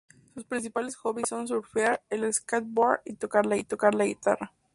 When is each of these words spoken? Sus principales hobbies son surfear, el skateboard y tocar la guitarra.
Sus 0.33 0.45
principales 0.45 0.95
hobbies 0.95 1.29
son 1.29 1.47
surfear, 1.47 2.01
el 2.09 2.33
skateboard 2.33 3.01
y 3.05 3.13
tocar 3.13 3.45
la 3.45 4.03
guitarra. 4.05 4.51